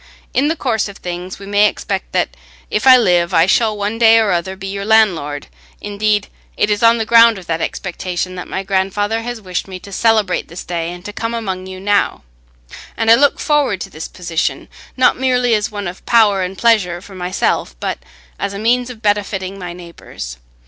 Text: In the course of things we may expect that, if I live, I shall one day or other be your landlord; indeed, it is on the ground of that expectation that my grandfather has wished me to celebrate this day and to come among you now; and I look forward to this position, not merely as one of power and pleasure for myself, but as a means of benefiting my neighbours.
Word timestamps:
In 0.33 0.47
the 0.47 0.55
course 0.55 0.87
of 0.87 0.97
things 0.97 1.37
we 1.37 1.45
may 1.45 1.67
expect 1.69 2.11
that, 2.11 2.35
if 2.71 2.87
I 2.87 2.97
live, 2.97 3.35
I 3.35 3.45
shall 3.45 3.77
one 3.77 3.99
day 3.99 4.17
or 4.17 4.31
other 4.31 4.55
be 4.55 4.65
your 4.65 4.83
landlord; 4.83 5.45
indeed, 5.79 6.27
it 6.57 6.71
is 6.71 6.81
on 6.81 6.97
the 6.97 7.05
ground 7.05 7.37
of 7.37 7.45
that 7.45 7.61
expectation 7.61 8.33
that 8.33 8.47
my 8.47 8.63
grandfather 8.63 9.21
has 9.21 9.39
wished 9.39 9.67
me 9.67 9.77
to 9.81 9.91
celebrate 9.91 10.47
this 10.47 10.63
day 10.63 10.91
and 10.91 11.05
to 11.05 11.13
come 11.13 11.35
among 11.35 11.67
you 11.67 11.79
now; 11.79 12.23
and 12.97 13.11
I 13.11 13.13
look 13.13 13.39
forward 13.39 13.79
to 13.81 13.91
this 13.91 14.07
position, 14.07 14.69
not 14.97 15.19
merely 15.19 15.53
as 15.53 15.69
one 15.69 15.87
of 15.87 16.03
power 16.07 16.41
and 16.41 16.57
pleasure 16.57 16.99
for 16.99 17.13
myself, 17.13 17.75
but 17.79 17.99
as 18.39 18.55
a 18.55 18.57
means 18.57 18.89
of 18.89 19.03
benefiting 19.03 19.59
my 19.59 19.71
neighbours. 19.71 20.39